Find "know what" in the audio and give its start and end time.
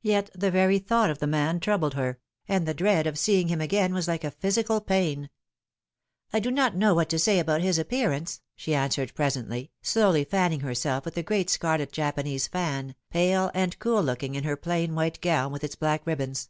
6.74-7.08